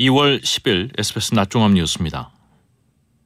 2월 0.00 0.40
10일 0.40 0.98
SBS 0.98 1.34
낮종합 1.34 1.72
뉴스입니다. 1.72 2.30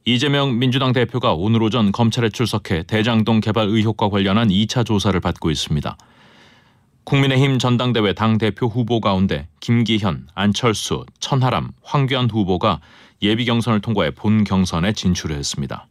이재명 0.03 0.59
민주당 0.59 0.91
대표가 0.91 1.31
오늘 1.31 1.63
오전 1.63 1.93
검찰에 1.93 2.27
출석해 2.27 2.83
대장동 2.83 3.39
개발 3.39 3.69
의혹과 3.69 4.09
관련한 4.09 4.49
2차 4.49 4.85
조사를 4.85 5.17
받고 5.21 5.51
있습니다. 5.51 5.97
국민의힘 7.05 7.59
전당대회 7.59 8.11
당대표 8.11 8.67
후보 8.67 8.99
가운데 8.99 9.47
김기현, 9.61 10.27
안철수, 10.35 11.05
천하람, 11.21 11.71
황교안 11.81 12.29
후보가 12.29 12.81
예비 13.21 13.45
경선을 13.45 13.79
통과해 13.79 14.11
본 14.11 14.43
경선에 14.43 14.91
진출했습니다. 14.91 15.87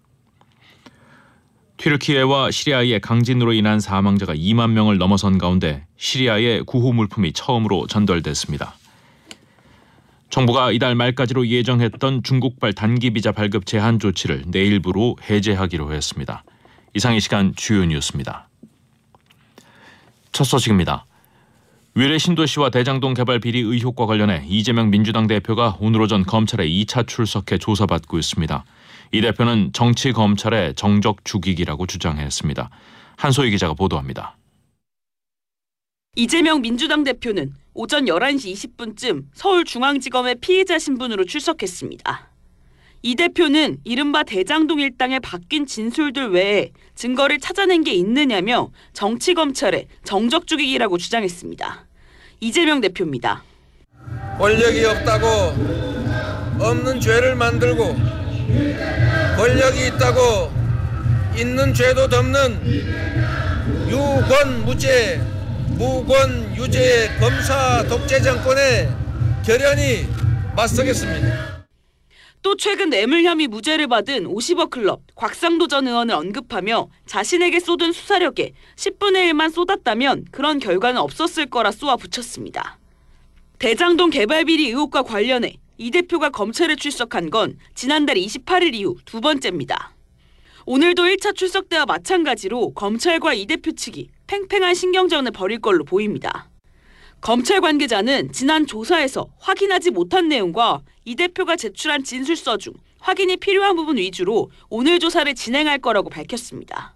튀르키예와 1.79 2.51
시리아의 2.51 3.01
강진으로 3.01 3.55
인한 3.55 3.81
사망자가 3.81 4.35
2만 4.35 4.73
명을 4.73 4.99
넘어선 4.99 5.39
가운데 5.39 5.87
시리아에 5.97 6.61
구호 6.61 6.93
물품이 6.93 7.33
처음으로 7.33 7.87
전달됐습니다. 7.87 8.75
정부가 10.35 10.73
이달 10.73 10.97
말까지로 10.97 11.47
예정했던 11.47 12.25
중국발 12.25 12.73
단기 12.73 13.11
비자 13.13 13.31
발급 13.31 13.67
제한 13.67 14.01
조치를 14.01 14.43
내일부로 14.49 15.17
해제하기로 15.31 15.93
했습니다. 15.93 16.43
이상 16.93 17.15
이 17.15 17.21
시간 17.21 17.55
주요 17.55 17.85
뉴스입니다. 17.85 18.49
첫 20.33 20.43
소식입니다. 20.43 21.07
위례 21.95 22.19
신도시와 22.19 22.71
대장동 22.71 23.15
개발 23.15 23.39
비리 23.39 23.61
의혹과 23.61 24.07
관련해 24.07 24.45
이재명 24.49 24.91
민주당 24.91 25.29
대표가 25.29 25.77
오늘 25.79 26.01
오전 26.01 26.25
검찰에 26.25 26.69
2차 26.69 27.07
출석해 27.07 27.59
조사받고 27.59 28.19
있습니다. 28.19 28.65
이 29.13 29.21
대표는 29.21 29.71
정치 29.73 30.11
검찰의 30.11 30.75
정적 30.75 31.25
죽이기라고 31.25 31.87
주장했습니다. 31.87 32.71
한소희 33.15 33.53
기자가 33.53 33.75
보도합니다. 33.75 34.37
이재명 36.17 36.61
민주당 36.61 37.05
대표는 37.05 37.55
오전 37.75 38.05
11시 38.05 38.55
20분쯤 38.55 39.25
서울중앙지검의 39.35 40.37
피해자 40.41 40.79
신분으로 40.79 41.25
출석했습니다. 41.25 42.31
이 43.03 43.17
대표는 43.17 43.79
이른바 43.85 44.23
대장동 44.23 44.81
일당의 44.81 45.19
바뀐 45.21 45.67
진술들 45.67 46.31
외에 46.31 46.71
증거를 46.95 47.41
찾아낸 47.41 47.83
게 47.83 47.93
있느냐며 47.93 48.71
정치검찰의 48.93 49.89
정적 50.05 50.47
죽이기라고 50.47 50.97
주장했습니다. 50.99 51.87
이재명 52.41 52.81
대표입니다. 52.81 53.43
권력이 54.39 54.85
없다고 54.85 55.27
없는 56.61 57.01
죄를 57.01 57.35
만들고 57.35 57.97
권력이 59.37 59.87
있다고 59.89 60.53
있는 61.37 61.75
죄도 61.75 62.09
덮는 62.09 62.61
유권무죄 63.91 65.34
무권 65.77 66.55
유죄 66.57 67.11
검사 67.19 67.83
독재 67.89 68.21
정권에 68.21 68.89
결연히 69.45 70.07
맞서겠습니다. 70.55 71.65
또 72.43 72.57
최근 72.57 72.91
뇌물 72.91 73.25
혐의 73.25 73.49
무죄를 73.49 73.89
받은 73.89 74.25
50억 74.25 74.71
클럽 74.71 75.01
곽상도 75.17 75.67
전 75.67 75.89
의원을 75.89 76.15
언급하며 76.15 76.89
자신에게 77.07 77.59
쏟은 77.59 77.93
수사력에 77.93 78.53
10분의 78.77 79.33
1만 79.33 79.53
쏟았다면 79.53 80.27
그런 80.31 80.61
결과는 80.61 81.01
없었을 81.01 81.47
거라 81.47 81.73
쏘아 81.73 81.97
붙였습니다. 81.97 82.79
대장동 83.59 84.11
개발 84.11 84.45
비리 84.45 84.69
의혹과 84.69 85.03
관련해 85.03 85.57
이 85.79 85.91
대표가 85.91 86.31
검찰에 86.31 86.77
출석한 86.77 87.31
건 87.31 87.59
지난달 87.75 88.17
28일 88.17 88.75
이후 88.75 88.97
두 89.05 89.21
번째입니다. 89.21 89.93
오늘도 90.67 91.03
1차 91.03 91.35
출석 91.35 91.69
때와 91.69 91.85
마찬가지로 91.87 92.75
검찰과 92.75 93.35
이 93.35 93.47
대표 93.47 93.73
측이 93.73 94.09
팽팽한 94.27 94.75
신경전을 94.75 95.33
벌일 95.33 95.61
걸로 95.61 95.85
보입니다. 95.85 96.49
검찰 97.21 97.61
관계자는 97.61 98.33
지난 98.33 98.67
조사에서 98.67 99.29
확인하지 99.39 99.91
못한 99.91 100.29
내용과 100.29 100.83
이 101.05 101.15
대표가 101.15 101.57
제출한 101.57 102.05
진술서 102.05 102.57
중 102.59 102.75
확인이 103.01 103.37
필요한 103.37 103.77
부분 103.77 103.99
위주로 103.99 104.51
오늘 104.71 104.99
조사를 104.99 105.35
진행할 105.35 105.79
거라고 105.79 106.11
밝혔습니다. 106.11 106.95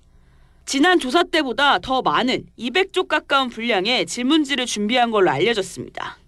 지난 0.64 0.98
조사 0.98 1.22
때보다 1.22 1.78
더 1.78 2.02
많은 2.02 2.46
200쪽 2.58 3.08
가까운 3.08 3.48
분량의 3.48 4.06
질문지를 4.06 4.66
준비한 4.66 5.10
걸로 5.10 5.30
알려졌습니다. 5.30 6.18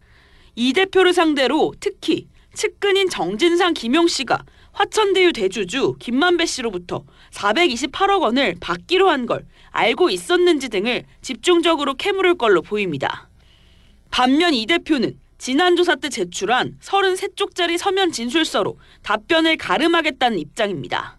이 0.54 0.72
대표를 0.72 1.12
상대로 1.12 1.74
특히 1.78 2.26
측근인 2.54 3.08
정진상 3.08 3.74
김용 3.74 4.08
씨가 4.08 4.44
화천대유 4.80 5.34
대주주 5.34 5.96
김만배 5.98 6.46
씨로부터 6.46 7.04
428억 7.32 8.22
원을 8.22 8.54
받기로 8.60 9.10
한 9.10 9.26
걸 9.26 9.44
알고 9.72 10.08
있었는지 10.08 10.70
등을 10.70 11.04
집중적으로 11.20 11.94
캐물을 11.94 12.36
걸로 12.36 12.62
보입니다. 12.62 13.28
반면 14.10 14.54
이 14.54 14.64
대표는 14.64 15.20
지난 15.36 15.76
조사 15.76 15.96
때 15.96 16.08
제출한 16.08 16.78
33쪽짜리 16.80 17.76
서면 17.76 18.10
진술서로 18.10 18.78
답변을 19.02 19.58
가름하겠다는 19.58 20.38
입장입니다. 20.38 21.18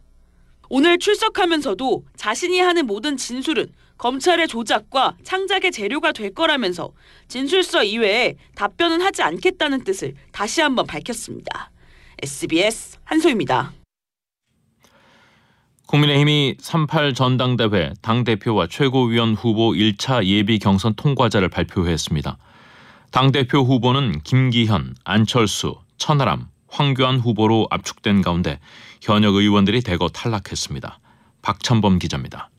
오늘 0.67 0.97
출석하면서도 0.97 2.03
자신이 2.16 2.59
하는 2.59 2.88
모든 2.88 3.16
진술은 3.16 3.67
검찰의 3.99 4.47
조작과 4.47 5.17
창작의 5.23 5.72
재료가 5.72 6.13
될 6.13 6.33
거라면서 6.33 6.93
진술서 7.28 7.83
이외에 7.83 8.38
답변은 8.55 9.01
하지 9.01 9.22
않겠다는 9.22 9.83
뜻을 9.83 10.16
다시 10.31 10.61
한번 10.61 10.88
밝혔습니다. 10.88 11.69
SBS 12.23 12.97
한소입니다. 13.11 13.73
국민의힘이 15.85 16.55
38 16.61 17.13
전당대회 17.13 17.91
당대표와 18.01 18.67
최고위원 18.67 19.33
후보 19.33 19.73
1차 19.73 20.23
예비 20.23 20.59
경선 20.59 20.94
통과자를 20.95 21.49
발표했습니다. 21.49 22.38
당대표 23.11 23.63
후보는 23.63 24.22
김기현, 24.23 24.95
안철수, 25.03 25.75
천하람, 25.97 26.47
황교안 26.69 27.19
후보로 27.19 27.67
압축된 27.69 28.22
가운데 28.22 28.61
현역 29.01 29.35
의원들이 29.35 29.81
대거 29.81 30.07
탈락했습니다. 30.07 30.99
박찬범 31.41 31.99
기자입니다. 31.99 32.50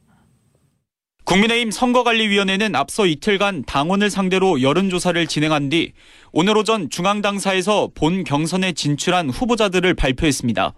국민의힘 1.32 1.70
선거관리위원회는 1.70 2.75
앞서 2.75 3.06
이틀간 3.06 3.65
당원을 3.65 4.10
상대로 4.10 4.60
여론조사를 4.60 5.26
진행한 5.28 5.70
뒤 5.70 5.94
오늘 6.31 6.59
오전 6.59 6.91
중앙당사에서 6.91 7.88
본 7.94 8.22
경선에 8.22 8.72
진출한 8.72 9.31
후보자들을 9.31 9.94
발표했습니다. 9.94 10.75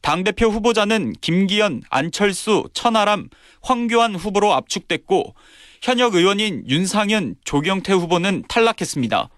당대표 0.00 0.50
후보자는 0.50 1.14
김기현, 1.20 1.82
안철수, 1.90 2.68
천하람, 2.74 3.28
황교안 3.60 4.14
후보로 4.14 4.54
압축됐고 4.54 5.34
현역 5.82 6.14
의원인 6.14 6.62
윤상현, 6.68 7.34
조경태 7.42 7.92
후보는 7.94 8.44
탈락했습니다. 8.48 9.28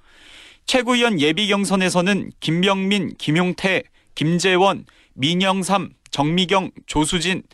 최고위원 0.66 1.22
예비 1.22 1.48
경선에서는 1.48 2.32
김병민, 2.40 3.14
김용태, 3.16 3.84
김재원, 4.14 4.84
민영삼, 5.14 5.88
정미경, 6.10 6.72
조수진, 6.86 7.44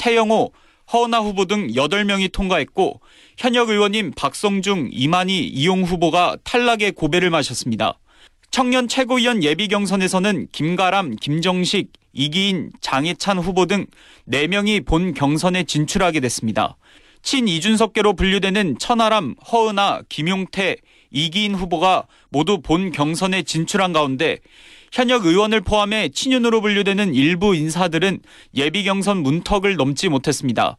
태영호, 0.00 0.50
허은하 0.92 1.20
후보 1.20 1.46
등 1.46 1.68
8명이 1.68 2.32
통과했고 2.32 3.00
현역 3.36 3.70
의원인 3.70 4.12
박성중, 4.12 4.90
이만희, 4.92 5.46
이용 5.46 5.82
후보가 5.82 6.36
탈락의 6.44 6.92
고배를 6.92 7.30
마셨습니다. 7.30 7.98
청년 8.50 8.88
최고위원 8.88 9.42
예비 9.42 9.68
경선에서는 9.68 10.48
김가람, 10.52 11.16
김정식, 11.16 11.92
이기인, 12.12 12.70
장해찬 12.80 13.38
후보 13.38 13.66
등 13.66 13.86
4명이 14.30 14.86
본 14.86 15.12
경선에 15.12 15.64
진출하게 15.64 16.20
됐습니다. 16.20 16.76
친 17.22 17.48
이준석계로 17.48 18.14
분류되는 18.14 18.78
천하람, 18.78 19.34
허은하, 19.52 20.02
김용태, 20.08 20.76
이기인 21.10 21.54
후보가 21.54 22.06
모두 22.30 22.60
본 22.62 22.92
경선에 22.92 23.42
진출한 23.42 23.92
가운데 23.92 24.38
현역 24.92 25.26
의원을 25.26 25.60
포함해 25.60 26.08
친윤으로 26.10 26.60
분류되는 26.60 27.14
일부 27.14 27.54
인사들은 27.54 28.20
예비 28.54 28.84
경선 28.84 29.18
문턱을 29.18 29.76
넘지 29.76 30.08
못했습니다. 30.08 30.76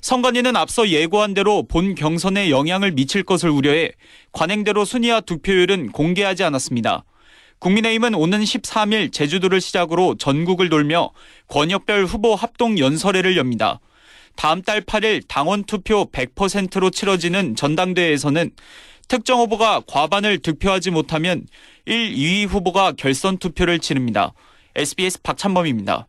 선관위는 0.00 0.54
앞서 0.56 0.88
예고한 0.88 1.32
대로 1.34 1.62
본 1.62 1.94
경선에 1.94 2.50
영향을 2.50 2.92
미칠 2.92 3.22
것을 3.22 3.48
우려해 3.48 3.92
관행대로 4.32 4.84
순위와 4.84 5.22
득표율은 5.22 5.92
공개하지 5.92 6.44
않았습니다. 6.44 7.04
국민의힘은 7.60 8.14
오는 8.14 8.42
13일 8.42 9.12
제주도를 9.12 9.62
시작으로 9.62 10.16
전국을 10.16 10.68
돌며 10.68 11.10
권역별 11.48 12.04
후보 12.04 12.34
합동 12.34 12.78
연설회를 12.78 13.38
엽니다. 13.38 13.80
다음 14.36 14.60
달 14.60 14.82
8일 14.82 15.22
당원 15.26 15.64
투표 15.64 16.10
100%로 16.10 16.90
치러지는 16.90 17.56
전당대회에서는 17.56 18.50
특정 19.08 19.40
후보가 19.40 19.82
과반을 19.86 20.38
득표하지 20.38 20.90
못하면 20.90 21.46
1, 21.86 22.14
2위 22.14 22.48
후보가 22.48 22.92
결선 22.92 23.38
투표를 23.38 23.78
치릅니다. 23.78 24.32
SBS 24.74 25.22
박찬범입니다. 25.22 26.08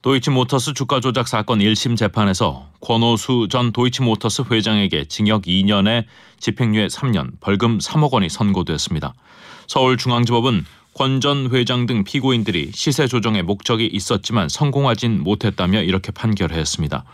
도이치모터스 0.00 0.74
주가 0.74 1.00
조작 1.00 1.26
사건 1.26 1.58
1심 1.58 1.96
재판에서 1.96 2.70
권오수 2.80 3.48
전 3.50 3.72
도이치모터스 3.72 4.42
회장에게 4.50 5.06
징역 5.06 5.42
2년에 5.42 6.04
집행유예 6.38 6.86
3년, 6.86 7.32
벌금 7.40 7.78
3억 7.78 8.12
원이 8.12 8.28
선고됐습니다. 8.28 9.14
서울중앙지법은 9.66 10.64
권 10.94 11.20
전 11.20 11.50
회장 11.52 11.86
등 11.86 12.02
피고인들이 12.02 12.72
시세 12.74 13.06
조정에 13.06 13.42
목적이 13.42 13.86
있었지만 13.86 14.48
성공하진 14.48 15.22
못했다며 15.22 15.82
이렇게 15.82 16.10
판결했습니다. 16.10 17.04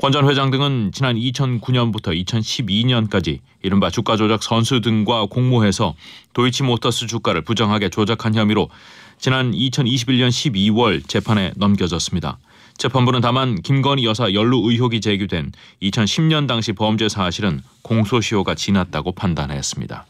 권 0.00 0.12
전 0.12 0.26
회장 0.30 0.50
등은 0.50 0.92
지난 0.94 1.14
2009년부터 1.16 2.18
2012년까지 2.24 3.40
이른바 3.62 3.90
주가 3.90 4.16
조작 4.16 4.42
선수 4.42 4.80
등과 4.80 5.26
공모해서 5.26 5.94
도이치모터스 6.32 7.06
주가를 7.06 7.42
부정하게 7.42 7.90
조작한 7.90 8.34
혐의로 8.34 8.70
지난 9.18 9.52
2021년 9.52 10.30
12월 10.30 11.06
재판에 11.06 11.52
넘겨졌습니다. 11.56 12.38
재판부는 12.78 13.20
다만 13.20 13.60
김건희 13.60 14.06
여사 14.06 14.32
연루 14.32 14.70
의혹이 14.70 15.02
제기된 15.02 15.52
2010년 15.82 16.48
당시 16.48 16.72
범죄 16.72 17.10
사실은 17.10 17.60
공소시효가 17.82 18.54
지났다고 18.54 19.12
판단했습니다. 19.12 20.06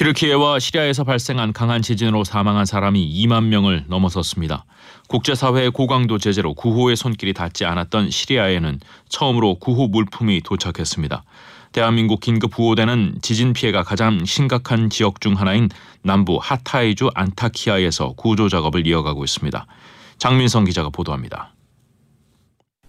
튀르키예와 0.00 0.60
시리아에서 0.60 1.04
발생한 1.04 1.52
강한 1.52 1.82
지진으로 1.82 2.24
사망한 2.24 2.64
사람이 2.64 3.06
2만 3.22 3.48
명을 3.48 3.84
넘어섰습니다. 3.86 4.64
국제사회의 5.08 5.70
고강도 5.70 6.16
제재로 6.16 6.54
구호의 6.54 6.96
손길이 6.96 7.34
닿지 7.34 7.66
않았던 7.66 8.10
시리아에는 8.10 8.80
처음으로 9.10 9.56
구호 9.56 9.88
물품이 9.88 10.40
도착했습니다. 10.40 11.22
대한민국 11.72 12.20
긴급 12.20 12.54
구호대는 12.54 13.18
지진 13.20 13.52
피해가 13.52 13.82
가장 13.82 14.24
심각한 14.24 14.88
지역 14.88 15.20
중 15.20 15.34
하나인 15.34 15.68
남부 16.00 16.38
하타이주 16.40 17.10
안타키아에서 17.14 18.14
구조 18.14 18.48
작업을 18.48 18.86
이어가고 18.86 19.22
있습니다. 19.22 19.66
장민성 20.16 20.64
기자가 20.64 20.88
보도합니다. 20.88 21.52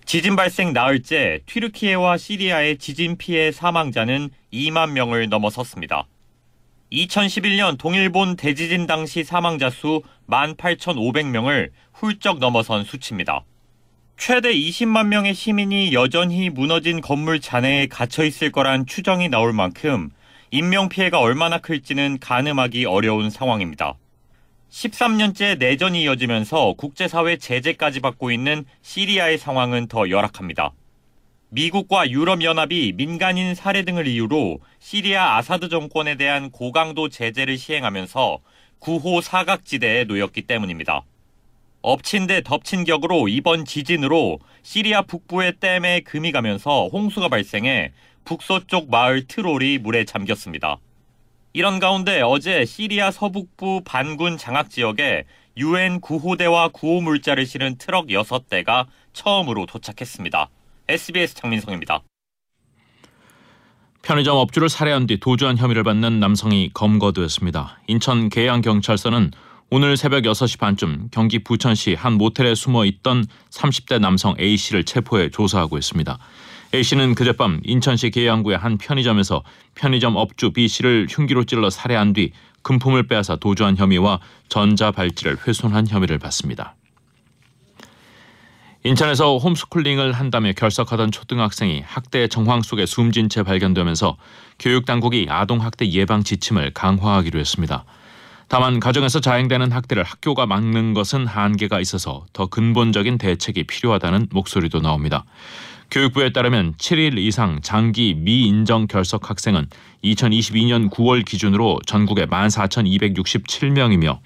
지진 0.06 0.38
발생 0.38 0.72
나흘째 0.72 1.42
튀르키예와 1.46 2.18
시리아의 2.18 2.78
지진 2.78 3.18
피해 3.18 3.52
사망자는 3.52 4.30
2만 4.54 4.92
명을 4.92 5.28
넘어섰습니다. 5.28 6.06
2011년 6.92 7.78
동일본 7.78 8.36
대지진 8.36 8.86
당시 8.86 9.24
사망자 9.24 9.70
수 9.70 10.02
18,500명을 10.30 11.70
훌쩍 11.94 12.40
넘어선 12.40 12.84
수치입니다. 12.84 13.44
최대 14.18 14.54
20만 14.54 15.08
명의 15.08 15.34
시민이 15.34 15.94
여전히 15.94 16.50
무너진 16.50 17.02
건물 17.02 17.40
잔해에 17.40 17.88
갇혀 17.88 18.24
있을 18.24 18.52
거란 18.52 18.86
추정이 18.86 19.30
나올 19.30 19.54
만큼 19.54 20.10
인명 20.52 20.90
피해가 20.90 21.20
얼마나 21.20 21.60
클지는 21.60 22.20
가늠하기 22.20 22.86
어려운 22.86 23.30
상황입니다. 23.30 23.96
13년째 24.70 25.58
내전이 25.58 26.04
이어지면서 26.04 26.74
국제사회 26.78 27.38
제재까지 27.38 28.02
받고 28.02 28.32
있는 28.32 28.66
시리아의 28.82 29.38
상황은 29.38 29.88
더 29.88 30.10
열악합니다. 30.10 30.74
미국과 31.54 32.10
유럽연합이 32.10 32.94
민간인 32.96 33.56
살해 33.56 33.84
등을 33.84 34.08
이유로 34.08 34.62
시리아 34.80 35.36
아사드 35.36 35.68
정권에 35.68 36.16
대한 36.16 36.50
고강도 36.50 37.10
제재를 37.10 37.58
시행하면서 37.58 38.40
구호 38.80 39.20
사각지대에 39.20 40.06
놓였기 40.06 40.44
때문입니다. 40.44 41.04
엎친 41.82 42.28
데 42.28 42.42
덮친 42.42 42.86
격으로 42.86 43.28
이번 43.28 43.66
지진으로 43.66 44.40
시리아 44.64 45.02
북부의 45.02 45.56
댐에 45.60 46.00
금이 46.02 46.32
가면서 46.32 46.88
홍수가 46.88 47.28
발생해 47.28 47.92
북서쪽 48.24 48.90
마을 48.90 49.28
트롤이 49.28 49.80
물에 49.80 50.06
잠겼습니다. 50.06 50.78
이런 51.52 51.80
가운데 51.80 52.22
어제 52.22 52.64
시리아 52.64 53.12
서북부 53.12 53.82
반군 53.84 54.38
장악 54.38 54.70
지역에 54.70 55.26
유엔 55.58 56.00
구호대와 56.00 56.70
구호물자를 56.70 57.46
실은 57.46 57.78
트럭 57.78 58.08
6대가 58.08 58.86
처음으로 59.12 59.66
도착했습니다. 59.66 60.50
SBS 60.92 61.36
장민성입니다. 61.36 62.02
편의점 64.02 64.36
업주를 64.36 64.68
살해한 64.68 65.08
뒤 65.08 65.22
도주한 65.22 65.58
혐의를 65.58 65.86
받는 65.86 66.20
남성이 66.20 66.70
검거되었습니다. 66.74 67.80
인천 67.88 68.28
계양경찰서는 68.28 69.32
오늘 69.70 69.96
새벽 69.96 70.24
6시 70.24 70.60
반쯤 70.60 71.08
경기 71.12 71.40
부천시 71.40 71.94
한 71.94 72.16
모텔에 72.16 72.56
숨어 72.56 72.84
있던 72.84 73.26
30대 73.52 74.02
남성 74.02 74.36
A씨를 74.38 74.84
체포해 74.84 75.30
조사하고 75.30 75.78
있습니다. 75.78 76.18
A씨는 76.76 77.16
그젯밤 77.16 77.62
인천시 77.64 78.10
계양구의 78.10 78.58
한 78.58 78.78
편의점에서 78.78 79.44
편의점 79.76 80.18
업주 80.18 80.52
B씨를 80.52 81.08
흉기로 81.10 81.46
찔러 81.46 81.70
살해한 81.70 82.12
뒤 82.12 82.34
금품을 82.64 83.08
빼앗아 83.08 83.38
도주한 83.38 83.78
혐의와 83.78 84.20
전자발찌를 84.50 85.38
훼손한 85.48 85.88
혐의를 85.88 86.20
받습니다. 86.20 86.76
인천에서 88.84 89.38
홈스쿨링을 89.38 90.12
한다며 90.12 90.54
결석하던 90.54 91.12
초등학생이 91.12 91.84
학대 91.86 92.28
정황 92.28 92.64
속에 92.64 92.88
숨진 92.88 93.30
채 93.30 93.44
발견되면서 93.44 94.18
교육 94.58 94.88
당국이 94.88 95.28
아동 95.30 95.62
학대 95.62 95.88
예방 95.92 96.24
지침을 96.24 96.72
강화하기로 96.74 97.40
했습니다. 97.40 97.86
다만 98.48 98.80
가정에서 98.80 99.20
자행되는 99.20 99.72
학대를 99.72 100.02
학교가 100.04 100.48
막는 100.48 100.96
것은 100.96 101.28
한계가 101.28 101.80
있어서 101.80 102.26
더 102.34 102.48
근본적인 102.48 103.20
대책이 103.20 103.66
필요하다는 103.66 104.30
목소리도 104.32 104.82
나옵니다. 104.82 105.26
교육부에 105.92 106.32
따르면 106.32 106.76
7일 106.78 107.18
이상 107.20 107.62
장기 107.62 108.16
미인정 108.16 108.88
결석 108.88 109.30
학생은 109.30 109.68
2022년 110.04 110.90
9월 110.90 111.24
기준으로 111.24 111.80
전국에 111.86 112.26
14,267명이며 112.26 114.20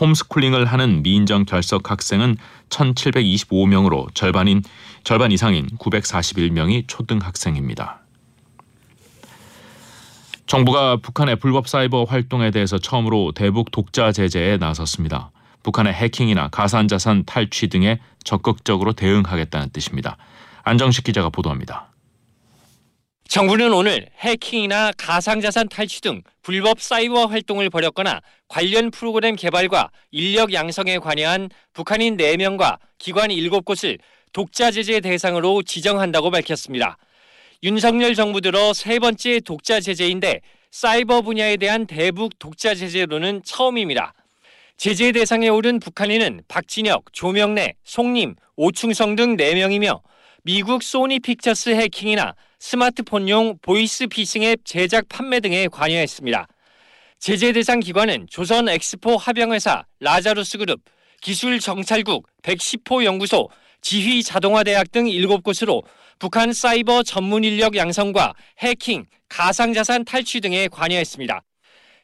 홈스쿨링을 0.00 0.64
하는 0.64 1.02
미인정 1.02 1.44
결석 1.44 1.90
학생은 1.90 2.36
1,725명으로 2.68 4.14
절반인 4.14 4.62
절반 5.04 5.32
이상인 5.32 5.66
941명이 5.78 6.84
초등 6.86 7.18
학생입니다. 7.18 8.00
정부가 10.46 10.96
북한의 10.96 11.36
불법 11.36 11.68
사이버 11.68 12.04
활동에 12.04 12.50
대해서 12.50 12.78
처음으로 12.78 13.32
대북 13.32 13.70
독자 13.70 14.10
제재에 14.10 14.56
나섰습니다. 14.56 15.30
북한의 15.62 15.92
해킹이나 15.92 16.48
가상자산 16.48 17.24
탈취 17.24 17.68
등에 17.68 18.00
적극적으로 18.24 18.92
대응하겠다는 18.92 19.70
뜻입니다. 19.70 20.16
안정식 20.62 21.04
기자가 21.04 21.28
보도합니다. 21.28 21.89
정부는 23.30 23.72
오늘 23.72 24.08
해킹이나 24.18 24.90
가상자산 24.98 25.68
탈취 25.68 26.00
등 26.00 26.24
불법 26.42 26.80
사이버 26.80 27.26
활동을 27.26 27.70
벌였거나 27.70 28.22
관련 28.48 28.90
프로그램 28.90 29.36
개발과 29.36 29.92
인력 30.10 30.52
양성에 30.52 30.98
관여한 30.98 31.48
북한인 31.72 32.16
4명과 32.16 32.78
기관 32.98 33.28
7곳을 33.30 34.00
독자 34.32 34.72
제재 34.72 34.98
대상으로 34.98 35.62
지정한다고 35.62 36.32
밝혔습니다. 36.32 36.98
윤석열 37.62 38.16
정부 38.16 38.40
들어 38.40 38.72
세 38.72 38.98
번째 38.98 39.38
독자 39.38 39.78
제재인데 39.78 40.40
사이버 40.72 41.22
분야에 41.22 41.56
대한 41.56 41.86
대북 41.86 42.36
독자 42.40 42.74
제재로는 42.74 43.42
처음입니다. 43.44 44.12
제재 44.76 45.12
대상에 45.12 45.48
오른 45.48 45.78
북한인은 45.78 46.42
박진혁, 46.48 47.12
조명래, 47.12 47.74
송림, 47.84 48.34
오충성 48.56 49.14
등 49.14 49.36
4명이며 49.36 50.00
미국 50.42 50.82
소니 50.82 51.20
픽처스 51.20 51.70
해킹이나 51.70 52.34
스마트폰용 52.60 53.58
보이스 53.62 54.06
피싱 54.06 54.42
앱 54.44 54.64
제작 54.64 55.08
판매 55.08 55.40
등에 55.40 55.66
관여했습니다. 55.66 56.46
제재 57.18 57.52
대상 57.52 57.80
기관은 57.80 58.26
조선 58.30 58.68
엑스포 58.68 59.16
합영회사 59.16 59.84
라자루스 59.98 60.58
그룹, 60.58 60.80
기술 61.22 61.58
정찰국 61.58 62.28
110호 62.42 63.04
연구소, 63.04 63.48
지휘 63.80 64.22
자동화 64.22 64.62
대학 64.62 64.92
등 64.92 65.06
7곳으로 65.06 65.82
북한 66.18 66.52
사이버 66.52 67.02
전문 67.02 67.44
인력 67.44 67.76
양성과 67.76 68.34
해킹, 68.58 69.06
가상자산 69.28 70.04
탈취 70.04 70.40
등에 70.40 70.68
관여했습니다. 70.68 71.42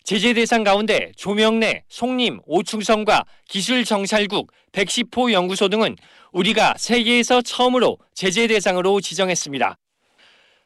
제재 0.05 0.33
대상 0.33 0.65
가운데 0.65 1.13
조명래, 1.17 1.85
송림, 1.89 2.41
오충성과 2.47 3.25
기술정찰국, 3.49 4.51
110호 4.73 5.33
연구소 5.33 5.69
등은 5.69 5.97
우리가 6.33 6.75
세계에서 6.79 7.43
처음으로 7.43 7.99
제재 8.15 8.47
대상으로 8.47 9.01
지정했습니다. 9.01 9.77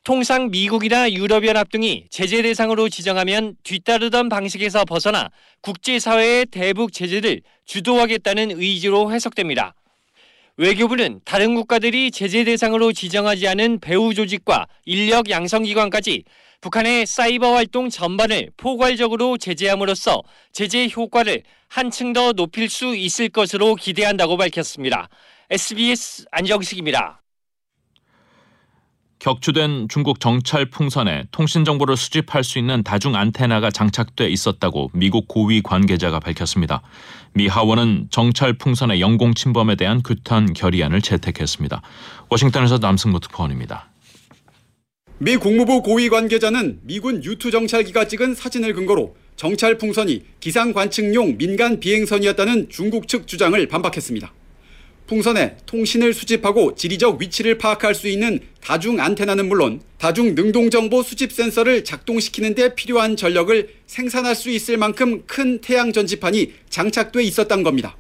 통상 0.02 0.50
미국이나 0.50 1.11
유럽연합 1.11 1.71
등이 1.71 2.07
제재 2.11 2.40
대상으로 2.40 2.88
지정하면 2.88 3.54
뒤따르던 3.64 4.30
방식에서 4.30 4.87
벗어나 4.87 5.30
국제사회의 5.61 6.47
대북 6.47 6.92
제재를 6.92 7.42
주도하겠다는 7.66 8.52
의지로 8.61 9.12
해석됩니다. 9.12 9.75
외교부는 10.57 11.21
다른 11.25 11.54
국가들이 11.54 12.11
제재 12.11 12.45
대상으로 12.45 12.92
지정하지 12.92 13.47
않은 13.49 13.80
배후 13.80 14.14
조직과 14.14 14.66
인력 14.87 15.28
양성 15.28 15.64
기관까지 15.64 16.25
북한의 16.62 17.07
사이버 17.07 17.54
활동 17.54 17.88
전반을 17.88 18.50
포괄적으로 18.57 19.38
제재함으로써 19.38 20.23
제재 20.52 20.88
효과를 20.95 21.42
한층 21.69 22.12
더 22.12 22.33
높일 22.33 22.69
수 22.69 22.97
있을 22.97 23.28
것으로 23.28 23.75
기대한다고 23.75 24.37
밝혔습니다. 24.37 25.09
SBS 25.50 26.26
안정식입니다. 26.30 27.20
격추된 29.21 29.89
중국 29.91 30.19
정찰 30.19 30.65
풍선에 30.65 31.25
통신 31.31 31.67
정보를 31.67 31.97
수집할 31.97 32.43
수 32.43 32.59
있는 32.59 32.83
다중 32.83 33.15
안테나가 33.15 33.71
장착돼 33.71 34.27
있었다고 34.29 34.91
미국 34.95 35.29
고위 35.29 35.61
관계자가 35.61 36.21
밝혔습니다. 36.21 36.81
미 37.35 37.47
하원은 37.47 38.09
정찰 38.11 38.55
풍선의 38.55 39.03
영공 39.03 39.35
침범에 39.35 39.77
대한 39.77 40.03
규탄 40.03 40.53
결의안을 40.55 41.03
채택했습니다. 41.03 41.83
워싱턴에서 42.31 42.79
남승모 42.79 43.21
특파원입니다. 43.21 43.91
미 45.19 45.37
국무부 45.37 45.83
고위 45.83 46.09
관계자는 46.09 46.81
미군 46.85 47.23
유투 47.23 47.50
정찰기가 47.50 48.09
찍은 48.09 48.35
사진을 48.35 48.73
근거로 48.73 49.17
정찰 49.37 49.77
풍선이 49.77 50.23
기상 50.41 50.73
관측용 50.73 51.37
민간 51.37 51.79
비행선이었다는 51.79 52.71
중국 52.71 53.07
측 53.07 53.27
주장을 53.27 53.69
반박했습니다. 53.69 54.33
풍선에 55.11 55.57
통신을 55.67 56.14
수집하고 56.14 56.76
지리적 56.76 57.21
위치를 57.21 57.59
파악할 57.59 57.97
수 57.97 58.07
있는 58.07 58.38
다중 58.61 59.00
안테나는 59.00 59.49
물론 59.49 59.81
다중 59.99 60.37
능동 60.37 60.71
정보 60.71 61.02
수집 61.02 61.33
센서를 61.33 61.83
작동시키는 61.83 62.55
데 62.55 62.76
필요한 62.76 63.17
전력을 63.17 63.71
생산할 63.88 64.37
수 64.37 64.50
있을 64.50 64.76
만큼 64.76 65.25
큰 65.26 65.61
태양 65.61 65.93
전지판이 65.93 66.52
장착돼 66.69 67.25
있었던 67.25 67.64
겁니다. 67.64 67.97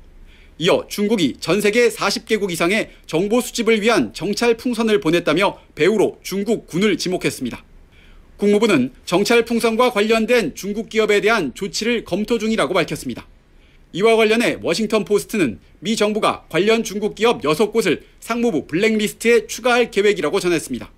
이어 0.58 0.86
중국이 0.88 1.38
전 1.40 1.60
세계 1.60 1.88
40개국 1.88 2.52
이상의 2.52 2.90
정보 3.06 3.40
수집을 3.40 3.82
위한 3.82 4.14
정찰 4.14 4.56
풍선을 4.56 5.00
보냈다며 5.00 5.58
배후로 5.74 6.20
중국 6.22 6.68
군을 6.68 6.96
지목했습니다. 6.96 7.64
국무부는 8.36 8.92
정찰 9.04 9.44
풍선과 9.44 9.90
관련된 9.90 10.54
중국 10.54 10.88
기업에 10.88 11.20
대한 11.20 11.54
조치를 11.54 12.04
검토 12.04 12.38
중이라고 12.38 12.72
밝혔습니다. 12.72 13.26
이와 13.92 14.16
관련해 14.16 14.58
워싱턴 14.62 15.04
포스트는 15.04 15.58
미 15.80 15.96
정부가 15.96 16.44
관련 16.48 16.84
중국 16.84 17.14
기업 17.14 17.42
6곳을 17.42 18.02
상무부 18.20 18.66
블랙리스트에 18.66 19.46
추가할 19.46 19.90
계획이라고 19.90 20.38
전했습니다. 20.38 20.90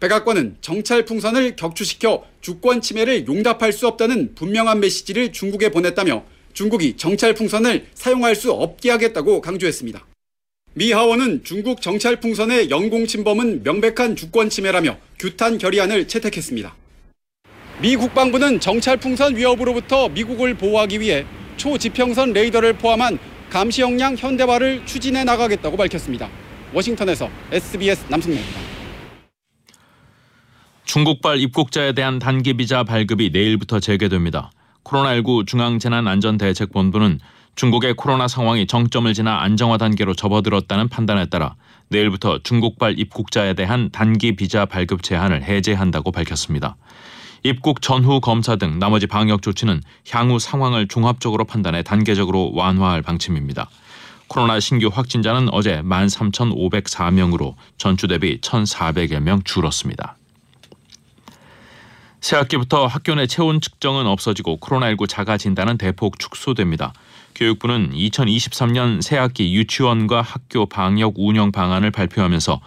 백악관은 0.00 0.58
정찰 0.60 1.04
풍선을 1.04 1.56
격추시켜 1.56 2.24
주권 2.40 2.80
침해를 2.80 3.26
용납할 3.26 3.72
수 3.72 3.88
없다는 3.88 4.36
분명한 4.36 4.78
메시지를 4.78 5.32
중국에 5.32 5.70
보냈다며 5.70 6.24
중국이 6.52 6.96
정찰 6.96 7.34
풍선을 7.34 7.88
사용할 7.94 8.36
수 8.36 8.52
없게 8.52 8.90
하겠다고 8.90 9.40
강조했습니다. 9.40 10.06
미 10.74 10.92
하원은 10.92 11.42
중국 11.42 11.82
정찰 11.82 12.20
풍선의 12.20 12.70
영공 12.70 13.06
침범은 13.08 13.64
명백한 13.64 14.14
주권 14.14 14.48
침해라며 14.48 14.96
규탄 15.18 15.58
결의안을 15.58 16.06
채택했습니다. 16.06 16.76
미 17.80 17.96
국방부는 17.96 18.60
정찰 18.60 18.96
풍선 18.96 19.36
위협으로부터 19.36 20.08
미국을 20.08 20.54
보호하기 20.54 21.00
위해 21.00 21.26
초지평선 21.58 22.32
레이더를 22.32 22.72
포함한 22.74 23.18
감시 23.50 23.82
역량 23.82 24.16
현대화를 24.16 24.86
추진해 24.86 25.24
나가겠다고 25.24 25.76
밝혔습니다. 25.76 26.28
워싱턴에서 26.72 27.28
SBS 27.52 28.06
남승래입니다. 28.08 28.60
중국발 30.84 31.38
입국자에 31.40 31.92
대한 31.92 32.18
단기 32.18 32.54
비자 32.54 32.82
발급이 32.82 33.30
내일부터 33.30 33.80
재개됩니다. 33.80 34.50
코로나19 34.84 35.46
중앙재난안전대책본부는 35.46 37.20
중국의 37.56 37.94
코로나 37.94 38.28
상황이 38.28 38.66
정점을 38.66 39.12
지나 39.12 39.42
안정화 39.42 39.78
단계로 39.78 40.14
접어들었다는 40.14 40.88
판단에 40.88 41.26
따라 41.26 41.56
내일부터 41.88 42.38
중국발 42.42 42.98
입국자에 42.98 43.54
대한 43.54 43.90
단기 43.90 44.36
비자 44.36 44.64
발급 44.64 45.02
제한을 45.02 45.42
해제한다고 45.42 46.12
밝혔습니다. 46.12 46.76
입국 47.42 47.82
전후 47.82 48.20
검사 48.20 48.56
등 48.56 48.78
나머지 48.78 49.06
방역 49.06 49.42
조치는 49.42 49.82
향후 50.10 50.38
상황을 50.38 50.88
종합적으로 50.88 51.44
판단해 51.44 51.82
단계적으로 51.82 52.52
완화할 52.54 53.02
방침입니다. 53.02 53.68
코로나 54.26 54.60
신규 54.60 54.90
확진자는 54.92 55.48
어제 55.52 55.80
13,504명으로 55.82 57.54
전주 57.78 58.08
대비 58.08 58.40
1,400여 58.40 59.20
명 59.20 59.42
줄었습니다. 59.42 60.16
새학기부터 62.20 62.86
학교 62.86 63.14
내 63.14 63.26
체온 63.26 63.60
측정은 63.60 64.06
없어지고 64.06 64.58
코로나19 64.58 65.08
자가 65.08 65.38
진단은 65.38 65.78
대폭 65.78 66.18
축소됩니다. 66.18 66.92
교육부는 67.34 67.92
2023년 67.92 69.00
새학기 69.00 69.54
유치원과 69.54 70.22
학교 70.22 70.66
방역 70.66 71.14
운영 71.16 71.52
방안을 71.52 71.90
발표하면서 71.92 72.60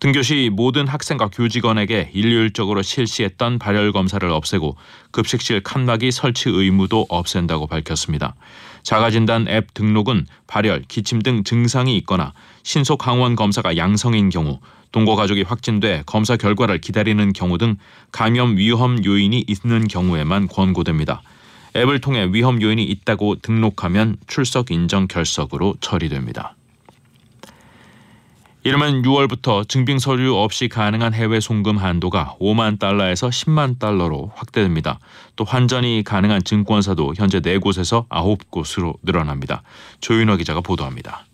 등교시 0.00 0.50
모든 0.52 0.86
학생과 0.86 1.28
교직원에게 1.28 2.10
일률적으로 2.12 2.82
실시했던 2.82 3.58
발열 3.58 3.92
검사를 3.92 4.28
없애고 4.28 4.76
급식실 5.12 5.62
칸막이 5.62 6.10
설치 6.10 6.50
의무도 6.50 7.06
없앤다고 7.08 7.66
밝혔습니다. 7.66 8.34
자가진단 8.82 9.48
앱 9.48 9.72
등록은 9.72 10.26
발열, 10.46 10.82
기침 10.88 11.22
등 11.22 11.42
증상이 11.42 11.96
있거나 11.98 12.34
신속 12.64 13.06
항원 13.06 13.34
검사가 13.34 13.78
양성인 13.78 14.28
경우, 14.28 14.60
동거 14.92 15.16
가족이 15.16 15.42
확진돼 15.42 16.02
검사 16.06 16.36
결과를 16.36 16.78
기다리는 16.80 17.32
경우 17.32 17.56
등 17.56 17.76
감염 18.12 18.56
위험 18.56 19.02
요인이 19.04 19.46
있는 19.48 19.88
경우에만 19.88 20.48
권고됩니다. 20.48 21.22
앱을 21.74 22.00
통해 22.00 22.28
위험 22.30 22.62
요인이 22.62 22.84
있다고 22.84 23.36
등록하면 23.36 24.16
출석 24.26 24.70
인정 24.70 25.08
결석으로 25.08 25.74
처리됩니다. 25.80 26.54
이르면 28.66 29.02
6월부터 29.02 29.68
증빙 29.68 29.98
서류 29.98 30.36
없이 30.36 30.68
가능한 30.68 31.12
해외 31.12 31.38
송금 31.38 31.76
한도가 31.76 32.34
5만 32.40 32.78
달러에서 32.78 33.28
10만 33.28 33.78
달러로 33.78 34.32
확대됩니다. 34.34 35.00
또 35.36 35.44
환전이 35.44 36.02
가능한 36.02 36.44
증권사도 36.44 37.12
현재 37.14 37.40
4곳에서 37.40 38.08
9곳으로 38.08 38.94
늘어납니다. 39.02 39.62
조윤호 40.00 40.38
기자가 40.38 40.62
보도합니다. 40.62 41.26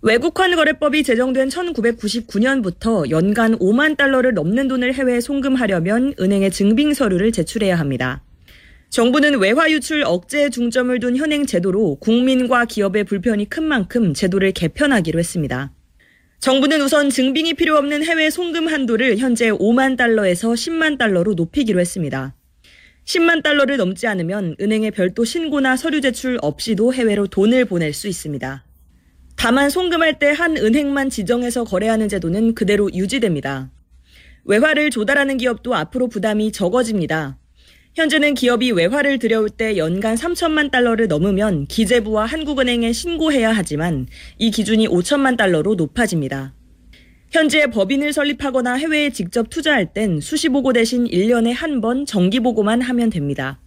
외국환 0.00 0.56
거래법이 0.56 1.04
제정된 1.04 1.50
1999년부터 1.50 3.10
연간 3.10 3.58
5만 3.58 3.98
달러를 3.98 4.32
넘는 4.32 4.68
돈을 4.68 4.94
해외에 4.94 5.20
송금하려면 5.20 6.14
은행에 6.18 6.48
증빙 6.48 6.94
서류를 6.94 7.32
제출해야 7.32 7.78
합니다. 7.78 8.22
정부는 8.88 9.38
외화 9.40 9.70
유출 9.70 10.04
억제에 10.06 10.48
중점을 10.48 10.98
둔 11.00 11.18
현행 11.18 11.44
제도로 11.44 11.96
국민과 11.96 12.64
기업의 12.64 13.04
불편이 13.04 13.50
큰 13.50 13.64
만큼 13.64 14.14
제도를 14.14 14.52
개편하기로 14.52 15.18
했습니다. 15.18 15.70
정부는 16.42 16.82
우선 16.82 17.08
증빙이 17.08 17.54
필요 17.54 17.76
없는 17.76 18.02
해외 18.02 18.28
송금 18.28 18.66
한도를 18.66 19.18
현재 19.18 19.52
5만 19.52 19.96
달러에서 19.96 20.54
10만 20.54 20.98
달러로 20.98 21.34
높이기로 21.34 21.78
했습니다. 21.78 22.34
10만 23.04 23.44
달러를 23.44 23.76
넘지 23.76 24.08
않으면 24.08 24.56
은행에 24.60 24.90
별도 24.90 25.24
신고나 25.24 25.76
서류 25.76 26.00
제출 26.00 26.40
없이도 26.42 26.94
해외로 26.94 27.28
돈을 27.28 27.64
보낼 27.66 27.92
수 27.92 28.08
있습니다. 28.08 28.64
다만 29.36 29.70
송금할 29.70 30.18
때 30.18 30.32
한 30.32 30.56
은행만 30.56 31.10
지정해서 31.10 31.62
거래하는 31.62 32.08
제도는 32.08 32.56
그대로 32.56 32.92
유지됩니다. 32.92 33.70
외화를 34.44 34.90
조달하는 34.90 35.36
기업도 35.36 35.76
앞으로 35.76 36.08
부담이 36.08 36.50
적어집니다. 36.50 37.38
현재는 37.94 38.32
기업이 38.34 38.72
외화를 38.72 39.18
들여올 39.18 39.50
때 39.50 39.76
연간 39.76 40.14
3천만 40.14 40.70
달러를 40.70 41.08
넘으면 41.08 41.66
기재부와 41.66 42.24
한국은행에 42.24 42.90
신고해야 42.92 43.52
하지만 43.52 44.06
이 44.38 44.50
기준이 44.50 44.88
5천만 44.88 45.36
달러로 45.36 45.74
높아집니다. 45.74 46.54
현재 47.30 47.66
법인을 47.66 48.12
설립하거나 48.14 48.74
해외에 48.74 49.10
직접 49.10 49.50
투자할 49.50 49.92
땐 49.92 50.20
수시보고 50.20 50.72
대신 50.72 51.04
1년에 51.04 51.52
한 51.54 51.80
번 51.82 52.06
정기보고만 52.06 52.80
하면 52.80 53.10
됩니다. 53.10 53.60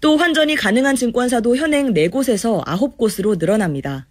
또 0.00 0.16
환전이 0.16 0.56
가능한 0.56 0.96
증권사도 0.96 1.56
현행 1.56 1.92
4곳에서 1.94 2.64
9곳으로 2.64 3.38
늘어납니다. 3.38 4.08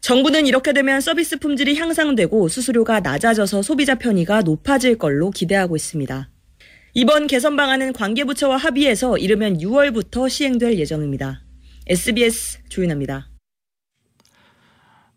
정부는 0.00 0.46
이렇게 0.46 0.72
되면 0.72 1.00
서비스 1.00 1.38
품질이 1.38 1.76
향상되고 1.76 2.48
수수료가 2.48 3.00
낮아져서 3.00 3.62
소비자 3.62 3.94
편의가 3.94 4.42
높아질 4.42 4.98
걸로 4.98 5.30
기대하고 5.30 5.74
있습니다. 5.74 6.30
이번 6.98 7.26
개선 7.26 7.56
방안은 7.56 7.92
관계부처와 7.92 8.56
합의해서 8.56 9.18
이르면 9.18 9.58
6월부터 9.58 10.30
시행될 10.30 10.78
예정입니다. 10.78 11.42
SBS 11.86 12.60
조윤아입니다. 12.70 13.28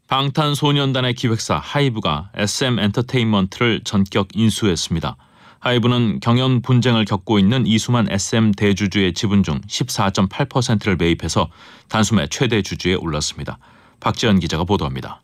방탄소년단의 0.07 1.13
기획사 1.13 1.55
하이브가 1.55 2.31
SM 2.36 2.79
엔터테인먼트를 2.79 3.79
전격 3.86 4.27
인수했습니다. 4.36 5.15
하이브는 5.59 6.19
경연 6.19 6.63
분쟁을 6.63 7.05
겪고 7.05 7.39
있는 7.39 7.65
이수만 7.65 8.12
SM 8.12 8.51
대주주의 8.51 9.13
지분 9.13 9.43
중 9.43 9.62
14.8%를 9.62 10.98
매입해서 10.98 11.50
단숨에 11.88 12.27
최대 12.29 12.62
주주에 12.62 12.95
올랐습니다. 12.95 13.57
박지연 14.01 14.41
기자가 14.41 14.65
보도합니다. 14.65 15.21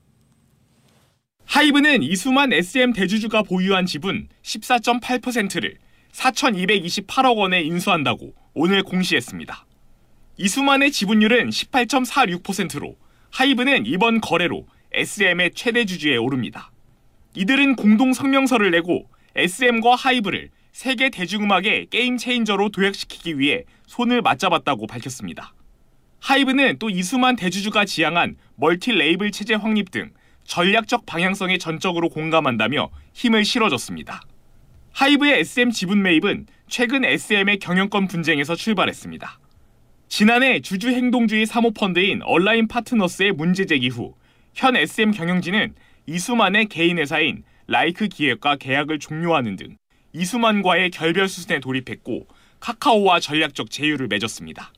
하이브는 1.48 2.02
이수만 2.02 2.54
SM 2.54 2.94
대주주가 2.94 3.44
보유한 3.44 3.86
지분 3.86 4.30
14.8%를 4.42 5.80
4,228억 6.16 7.38
원에 7.38 7.62
인수한다고 7.62 8.34
오늘 8.54 8.84
공시했습니다. 8.84 9.66
이수만의 10.38 10.92
지분율은 10.92 11.50
18.46%로 11.50 12.96
하이브는 13.32 13.86
이번 13.86 14.22
거래로 14.22 14.66
SM의 14.94 15.52
최대 15.56 15.86
주주에 15.86 16.16
오릅니다. 16.18 16.72
이들은 17.36 17.76
공동 17.76 18.14
성명서를 18.14 18.72
내고 18.72 19.10
SM과 19.36 19.96
하이브를 19.96 20.50
세계 20.72 21.10
대중음악의 21.10 21.88
game 21.90 22.18
changer로 22.18 22.70
도약시키기 22.70 23.40
위해 23.40 23.64
손을 23.88 24.22
맞잡았다고 24.22 24.88
밝혔습니다. 24.88 25.54
하이브는 26.20 26.78
또 26.80 26.90
이수만 26.90 27.36
대주주가 27.36 27.86
지향한 27.86 28.38
multi 28.56 28.94
label 28.94 29.32
체제 29.32 29.54
확립 29.54 29.92
등 29.92 30.12
전략적 30.46 31.06
방향성에 31.06 31.58
전적으로 31.58 32.10
공감한다며 32.10 32.90
힘을 33.14 33.44
실어줬습니다. 33.44 34.22
하이브의 34.96 35.42
SM 35.42 35.72
지분 35.72 36.02
매입은 36.04 36.48
최근 36.70 37.04
SM의 37.04 37.60
경영권 37.60 38.08
분쟁에서 38.08 38.56
출발했습니다. 38.56 39.40
지난해 40.08 40.62
주주 40.62 40.88
행동주의 40.88 41.46
사모펀드인 41.46 42.22
얼라인 42.24 42.70
파트너스의 42.70 43.34
문제 43.34 43.66
제기 43.66 43.90
후 43.90 44.16
현 44.54 44.78
SM 44.78 45.12
경영진은 45.12 45.76
이수만의 46.06 46.68
개인 46.68 46.98
회사인 46.98 47.44
라이크 47.68 48.08
기획과 48.08 48.56
계약을 48.56 49.00
종료하는 49.00 49.58
등 49.58 49.76
이수만과의 50.14 50.92
결별 50.92 51.28
수순에 51.28 51.60
돌입했고 51.60 52.28
카카오와 52.62 53.20
전략적 53.20 53.70
제휴를 53.70 54.08
맺었습니다. 54.08 54.72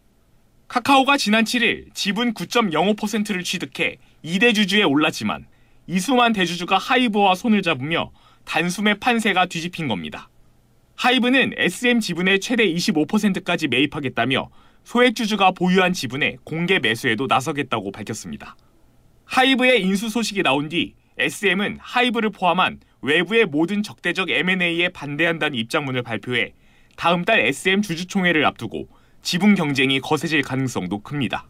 카카오가 0.67 1.17
지난 1.17 1.43
7일 1.43 1.93
지분 1.93 2.33
9.05%를 2.33 3.43
취득해 3.43 3.97
2대 4.25 4.55
주주에 4.55 4.81
올랐지만 4.81 5.45
이수만 5.85 6.33
대주주가 6.33 6.79
하이브와 6.79 7.35
손을 7.35 7.61
잡으며 7.61 8.11
단숨에 8.47 8.95
판세가 8.95 9.45
뒤집힌 9.47 9.87
겁니다. 9.87 10.29
하이브는 10.95 11.51
SM 11.57 11.99
지분의 11.99 12.39
최대 12.39 12.65
25%까지 12.65 13.67
매입하겠다며 13.67 14.49
소액주주가 14.83 15.51
보유한 15.51 15.91
지분의 15.93 16.37
공개 16.45 16.79
매수에도 16.79 17.27
나서겠다고 17.27 17.91
밝혔습니다. 17.91 18.55
하이브의 19.25 19.83
인수 19.83 20.09
소식이 20.09 20.43
나온 20.43 20.69
뒤 20.69 20.95
SM은 21.17 21.77
하이브를 21.81 22.29
포함한 22.29 22.79
외부의 23.01 23.45
모든 23.45 23.83
적대적 23.83 24.29
M&A에 24.29 24.89
반대한다는 24.89 25.57
입장문을 25.59 26.01
발표해 26.01 26.53
다음 26.95 27.25
달 27.25 27.41
SM 27.41 27.81
주주총회를 27.81 28.45
앞두고 28.45 28.87
지분 29.21 29.55
경쟁이 29.55 29.99
거세질 29.99 30.41
가능성도 30.41 30.99
큽니다. 30.99 31.47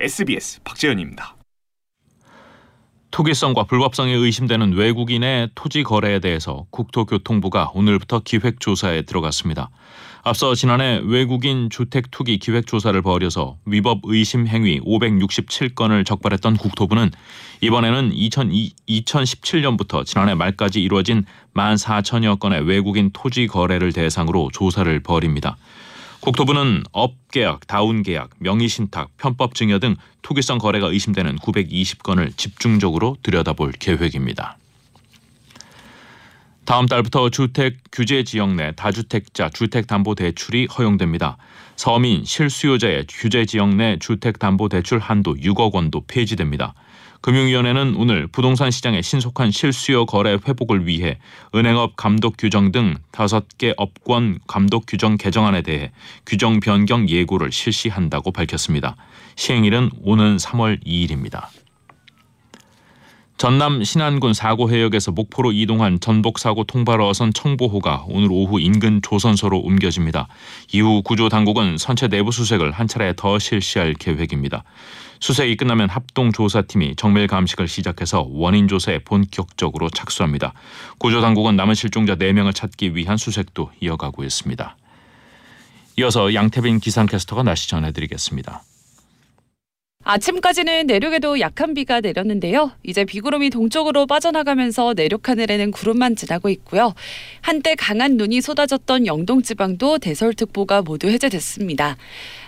SBS 0.00 0.62
박재현입니다. 0.64 1.37
투기성과 3.10 3.64
불법성이 3.64 4.12
의심되는 4.12 4.74
외국인의 4.74 5.50
토지 5.54 5.82
거래에 5.82 6.20
대해서 6.20 6.66
국토교통부가 6.70 7.70
오늘부터 7.74 8.20
기획 8.24 8.60
조사에 8.60 9.02
들어갔습니다. 9.02 9.70
앞서 10.24 10.54
지난해 10.54 11.00
외국인 11.02 11.70
주택 11.70 12.10
투기 12.10 12.38
기획 12.38 12.66
조사를 12.66 13.00
벌여서 13.00 13.56
위법 13.64 14.00
의심 14.04 14.46
행위 14.46 14.80
567건을 14.80 16.04
적발했던 16.04 16.56
국토부는 16.56 17.10
이번에는 17.62 18.12
2002, 18.12 18.72
2017년부터 18.88 20.04
지난해 20.04 20.34
말까지 20.34 20.82
이루어진 20.82 21.24
14,000여 21.54 22.38
건의 22.38 22.60
외국인 22.60 23.10
토지 23.12 23.46
거래를 23.46 23.92
대상으로 23.92 24.50
조사를 24.52 25.00
벌입니다. 25.00 25.56
국토부는 26.20 26.82
업계약, 26.92 27.66
다운계약, 27.66 28.30
명의신탁, 28.38 29.16
편법증여 29.16 29.78
등 29.78 29.96
투기성 30.22 30.58
거래가 30.58 30.88
의심되는 30.88 31.36
920건을 31.36 32.36
집중적으로 32.36 33.16
들여다볼 33.22 33.72
계획입니다. 33.72 34.58
다음 36.64 36.84
달부터 36.84 37.30
주택 37.30 37.78
규제 37.90 38.24
지역 38.24 38.54
내 38.54 38.72
다주택자 38.72 39.48
주택담보대출이 39.48 40.66
허용됩니다. 40.66 41.38
서민 41.76 42.24
실수요자의 42.26 43.06
규제 43.08 43.46
지역 43.46 43.74
내 43.74 43.98
주택담보대출 43.98 44.98
한도 44.98 45.34
6억 45.36 45.72
원도 45.72 46.02
폐지됩니다. 46.06 46.74
금융위원회는 47.20 47.96
오늘 47.96 48.26
부동산 48.26 48.70
시장의 48.70 49.02
신속한 49.02 49.50
실수요 49.50 50.06
거래 50.06 50.32
회복을 50.46 50.86
위해 50.86 51.18
은행업 51.54 51.96
감독 51.96 52.36
규정 52.38 52.72
등 52.72 52.96
다섯 53.10 53.44
개 53.58 53.74
업권 53.76 54.38
감독 54.46 54.84
규정 54.86 55.16
개정안에 55.16 55.62
대해 55.62 55.90
규정 56.26 56.60
변경 56.60 57.08
예고를 57.08 57.50
실시한다고 57.52 58.30
밝혔습니다. 58.30 58.96
시행일은 59.36 59.90
오는 60.02 60.36
3월 60.36 60.84
2일입니다. 60.84 61.48
전남 63.38 63.84
신안군 63.84 64.34
사고 64.34 64.68
해역에서 64.68 65.12
목포로 65.12 65.52
이동한 65.52 66.00
전복 66.00 66.40
사고 66.40 66.64
통발 66.64 67.00
어선 67.00 67.32
청보호가 67.32 68.06
오늘 68.08 68.30
오후 68.32 68.58
인근 68.58 69.00
조선소로 69.00 69.60
옮겨집니다. 69.60 70.26
이후 70.72 71.02
구조 71.04 71.28
당국은 71.28 71.78
선체 71.78 72.08
내부 72.08 72.32
수색을 72.32 72.72
한 72.72 72.88
차례 72.88 73.14
더 73.14 73.38
실시할 73.38 73.94
계획입니다. 73.94 74.64
수색이 75.20 75.56
끝나면 75.56 75.88
합동 75.88 76.32
조사팀이 76.32 76.96
정밀 76.96 77.28
감식을 77.28 77.68
시작해서 77.68 78.26
원인 78.28 78.66
조사에 78.66 78.98
본격적으로 79.04 79.88
착수합니다. 79.88 80.52
구조 80.98 81.20
당국은 81.20 81.54
남은 81.54 81.76
실종자 81.76 82.16
4명을 82.16 82.52
찾기 82.52 82.96
위한 82.96 83.16
수색도 83.16 83.70
이어가고 83.80 84.24
있습니다. 84.24 84.76
이어서 85.98 86.34
양태빈 86.34 86.80
기상캐스터가 86.80 87.44
날씨 87.44 87.68
전해드리겠습니다. 87.68 88.62
아침까지는 90.10 90.86
내륙에도 90.86 91.38
약한 91.38 91.74
비가 91.74 92.00
내렸는데요. 92.00 92.72
이제 92.82 93.04
비구름이 93.04 93.50
동쪽으로 93.50 94.06
빠져나가면서 94.06 94.94
내륙 94.96 95.28
하늘에는 95.28 95.70
구름만 95.70 96.16
지나고 96.16 96.48
있고요. 96.48 96.94
한때 97.42 97.74
강한 97.74 98.16
눈이 98.16 98.40
쏟아졌던 98.40 99.04
영동 99.04 99.42
지방도 99.42 99.98
대설특보가 99.98 100.80
모두 100.80 101.08
해제됐습니다. 101.08 101.98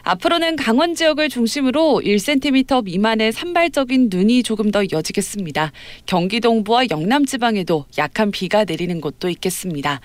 앞으로는 0.02 0.57
강원 0.57 0.95
지역을 0.95 1.28
중심으로 1.28 2.02
1cm 2.04 2.85
미만의 2.85 3.33
산발적인 3.33 4.09
눈이 4.11 4.42
조금 4.42 4.71
더 4.71 4.83
이어지겠습니다. 4.83 5.72
경기 6.07 6.40
동부와 6.40 6.85
영남 6.90 7.24
지방에도 7.24 7.87
약한 7.98 8.31
비가 8.31 8.64
내리는 8.64 9.01
곳도 9.01 9.29
있겠습니다. 9.29 10.01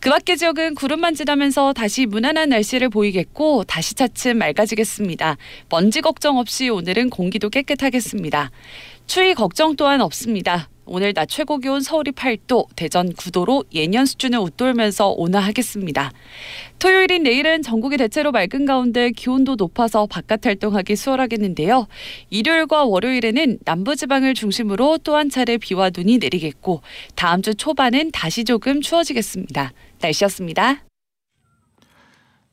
그 0.00 0.10
밖의 0.10 0.36
지역은 0.36 0.74
구름만 0.74 1.14
지나면서 1.14 1.72
다시 1.72 2.06
무난한 2.06 2.50
날씨를 2.50 2.88
보이겠고 2.88 3.64
다시 3.64 3.94
차츰 3.94 4.38
맑아지겠습니다. 4.38 5.36
먼지 5.68 6.00
걱정 6.00 6.38
없이 6.38 6.68
오늘은 6.68 7.10
공기도 7.10 7.50
깨끗하겠습니다. 7.50 8.50
추위 9.06 9.34
걱정 9.34 9.76
또한 9.76 10.00
없습니다. 10.00 10.68
오늘 10.86 11.12
낮 11.12 11.26
최고 11.28 11.58
기온 11.58 11.80
서울이 11.80 12.12
8도, 12.12 12.66
대전 12.76 13.12
9도로 13.12 13.64
예년 13.74 14.06
수준을 14.06 14.38
웃돌면서 14.38 15.10
온화하겠습니다. 15.16 16.12
토요일인 16.78 17.24
내일은 17.24 17.62
전국이 17.62 17.96
대체로 17.96 18.30
맑은 18.32 18.64
가운데 18.64 19.10
기온도 19.10 19.56
높아서 19.56 20.06
바깥 20.06 20.46
활동하기 20.46 20.94
수월하겠는데요. 20.94 21.88
일요일과 22.30 22.84
월요일에는 22.84 23.58
남부지방을 23.64 24.34
중심으로 24.34 24.98
또 24.98 25.16
한 25.16 25.30
차례 25.30 25.56
비와 25.56 25.90
눈이 25.96 26.18
내리겠고 26.18 26.82
다음 27.14 27.40
주 27.40 27.54
초반은 27.54 28.10
다시 28.12 28.44
조금 28.44 28.82
추워지겠습니다. 28.82 29.72
날씨였습니다. 30.00 30.85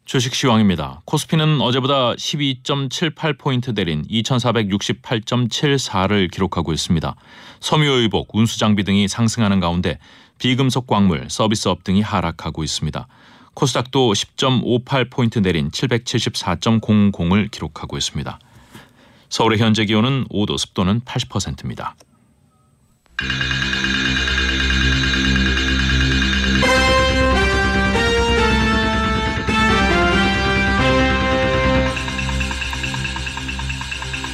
주식 0.05 0.35
시황입니다. 0.35 1.01
코스피는 1.05 1.61
어제보다 1.61 2.11
12.78포인트 2.13 3.73
내린 3.73 4.05
2468.74를 4.07 6.29
기록하고 6.29 6.73
있습니다. 6.73 7.15
섬유의복, 7.61 8.35
운수장비 8.35 8.83
등이 8.83 9.07
상승하는 9.07 9.61
가운데 9.61 9.99
비금속 10.39 10.87
광물, 10.87 11.27
서비스업 11.29 11.85
등이 11.85 12.01
하락하고 12.01 12.65
있습니다. 12.65 13.07
코스닥도 13.53 14.11
10.58포인트 14.11 15.41
내린 15.41 15.71
774.00을 15.71 17.49
기록하고 17.49 17.95
있습니다. 17.97 18.39
서울의 19.29 19.59
현재 19.59 19.85
기온은 19.85 20.25
5도, 20.25 20.57
습도는 20.57 20.99
80%입니다. 21.01 21.95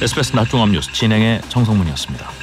SBS 0.00 0.34
낮종합 0.34 0.70
뉴스 0.70 0.90
진행의 0.92 1.42
정성문이었습니다. 1.48 2.39